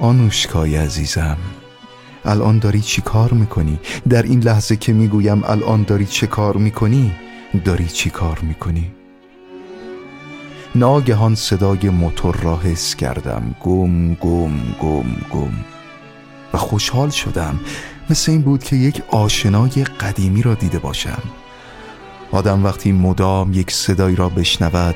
[0.00, 1.36] آنوشکای عزیزم
[2.24, 7.12] الان داری چی کار می‌کنی؟ در این لحظه که می‌گویم الان داری چه کار می‌کنی؟
[7.64, 8.90] داری چی کار می‌کنی؟
[10.74, 15.52] ناگهان صدای موتور را حس کردم گم گم گم گم
[16.52, 17.60] و خوشحال شدم
[18.10, 21.22] مثل این بود که یک آشنای قدیمی را دیده باشم
[22.32, 24.94] آدم وقتی مدام یک صدایی را بشنود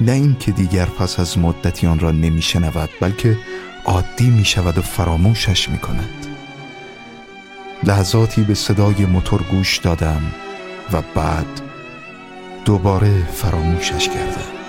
[0.00, 3.36] نه این که دیگر پس از مدتی آن را نمیشنود بلکه
[3.84, 6.19] عادی می شود و فراموشش می کند
[7.84, 10.22] لحظاتی به صدای موتور گوش دادم
[10.92, 11.60] و بعد
[12.64, 14.59] دوباره فراموشش کردم.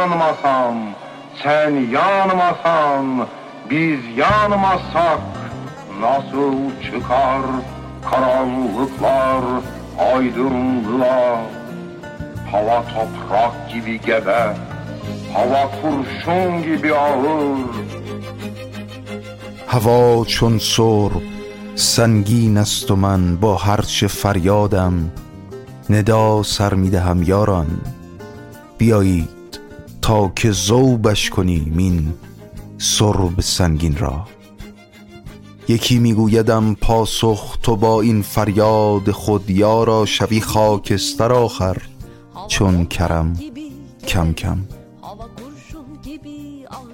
[0.00, 0.76] yanmasam,
[1.42, 3.26] sen yanmasan,
[3.70, 5.20] biz yanmasak
[6.00, 7.42] nasıl çıkar
[8.10, 9.42] karanlıklar
[9.98, 11.42] aydınlığa?
[12.52, 14.56] Hava toprak gibi gebe,
[15.34, 17.58] hava kurşun gibi ağır.
[19.68, 21.10] هوا چون سر
[21.74, 25.12] سنگین است و من با هرچه فریادم
[25.90, 27.80] ندا سر میدهم یاران
[28.78, 29.36] بیایید
[30.01, 32.13] تا که زوبش کنیم این
[32.77, 34.27] سرب سنگین را.
[35.67, 41.77] یکی میگویدم پاسخ تو با این فریاد خود یارا شوی خاکستر آخر
[42.47, 43.39] چون کرم
[44.07, 44.57] کم کم.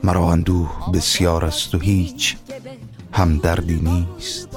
[0.04, 2.38] مرا اندوه بسیار است و هیچ
[3.12, 4.48] همدردی نیست.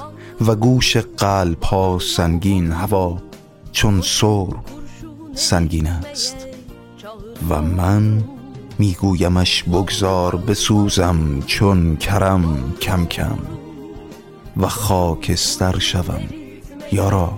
[0.47, 3.17] و گوش قلب ها سنگین هوا
[3.71, 4.47] چون سر
[5.33, 6.35] سنگین است.
[7.49, 8.23] و من
[8.81, 13.37] میگویمش بگذار بسوزم چون کرم کم کم
[14.57, 16.21] و خاکستر شوم
[16.91, 17.33] یارا.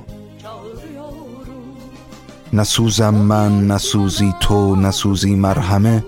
[2.53, 6.03] نسوزم من نسوزی تو نسوزی مرهمه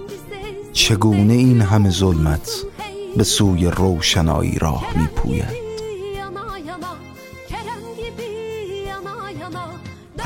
[0.73, 2.49] چگونه این همه ظلمت
[3.17, 5.64] به سوی روشنایی راه میپوید؟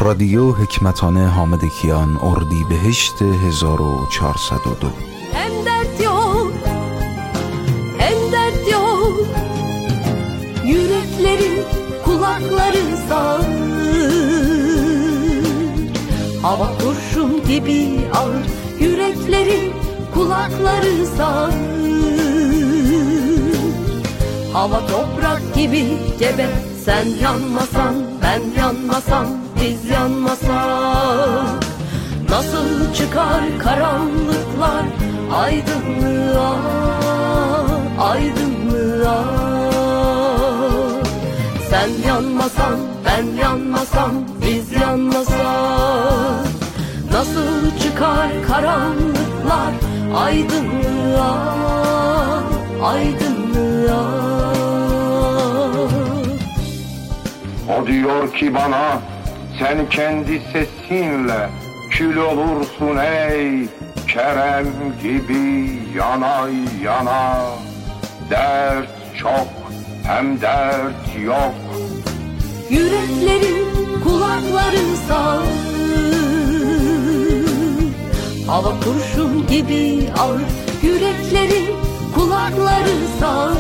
[0.01, 4.87] رادیو حکمتانه حامد کیان اردی بهشت 1402
[5.33, 6.53] Hem dert yok,
[7.99, 9.13] hem dert yok
[10.65, 11.65] Yüreklerin
[12.05, 13.47] kulakları sağır
[16.43, 18.45] Hava kurşun gibi ağır
[18.81, 21.55] Yüreklerin kulakları kulakları sağır
[24.53, 26.49] Hava toprak gibi gebe
[26.85, 29.27] Sen yanmasan ben yanmasam
[29.62, 31.64] biz yanmasak
[32.30, 34.86] Nasıl çıkar karanlıklar?
[35.34, 36.56] Aydınlığa
[38.00, 39.24] aydınlığa.
[41.70, 46.46] Sen yanmasan ben yanmasam biz yanmasak
[47.12, 49.74] Nasıl çıkar karanlıklar?
[50.16, 51.60] Aydınlığa
[52.84, 54.10] aydınlığa.
[57.78, 59.00] O diyor ki bana
[59.60, 61.50] sen kendi sesinle
[61.92, 63.66] kül olursun ey
[64.08, 64.68] Kerem
[65.04, 66.50] gibi yana
[66.84, 67.42] yana.
[68.30, 69.48] Dert çok
[70.04, 71.54] hem dert yok.
[72.70, 73.68] Yüreklerin
[74.04, 75.44] kulakları sağır
[78.48, 80.42] Hava kurşun gibi ağır.
[80.84, 81.76] Yüreklerin
[82.16, 83.58] kulakları sağır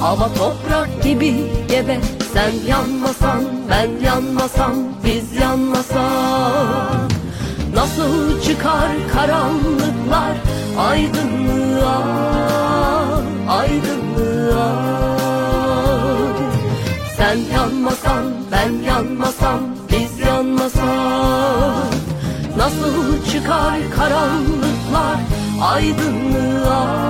[0.00, 1.34] Hava toprak gibi
[1.68, 2.00] gebe
[2.34, 4.74] Sen yanmasan ben yanmasam
[5.04, 7.10] biz yanmasak.
[7.74, 10.36] Nasıl çıkar karanlıklar
[10.78, 12.02] aydınlığa
[13.48, 14.72] aydınlığa
[17.16, 19.60] Sen yanmasan ben yanmasam
[19.92, 20.84] biz yanmasak.
[22.56, 25.20] Nasıl çıkar karanlıklar
[25.62, 27.04] aydınlığa